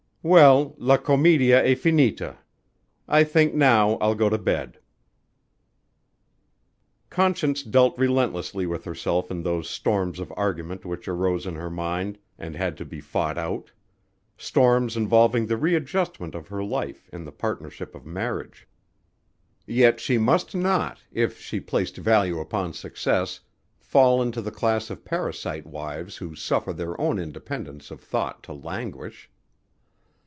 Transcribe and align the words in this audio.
"Well, 0.23 0.75
'la 0.77 0.97
comedia 0.97 1.65
e 1.65 1.73
finita.' 1.73 2.37
I 3.07 3.23
think 3.23 3.55
now 3.55 3.95
I'll 3.95 4.13
go 4.13 4.29
to 4.29 4.37
bed." 4.37 4.77
Conscience 7.09 7.63
dealt 7.63 7.97
relentlessly 7.97 8.67
with 8.67 8.83
herself 8.85 9.31
in 9.31 9.41
those 9.41 9.67
storms 9.67 10.19
of 10.19 10.31
argument 10.37 10.85
which 10.85 11.07
arose 11.07 11.47
in 11.47 11.55
her 11.55 11.71
mind 11.71 12.19
and 12.37 12.55
had 12.55 12.77
to 12.77 12.85
be 12.85 13.01
fought 13.01 13.39
out; 13.39 13.71
storms 14.37 14.95
involving 14.95 15.47
the 15.47 15.57
readjustment 15.57 16.35
of 16.35 16.49
her 16.49 16.63
life 16.63 17.09
to 17.09 17.17
the 17.23 17.31
partnership 17.31 17.95
of 17.95 18.05
marriage. 18.05 18.67
Yet 19.65 19.99
she 19.99 20.19
must 20.19 20.53
not, 20.53 20.99
if 21.11 21.39
she 21.41 21.59
placed 21.59 21.97
value 21.97 22.39
upon 22.39 22.73
success, 22.73 23.39
fall 23.79 24.21
into 24.21 24.39
the 24.43 24.51
class 24.51 24.91
of 24.91 25.03
parasite 25.03 25.65
wives 25.65 26.17
who 26.17 26.35
suffer 26.35 26.73
their 26.73 27.01
own 27.01 27.17
independence 27.17 27.89
of 27.89 27.99
thought 28.01 28.43
to 28.43 28.53
languish. 28.53 29.27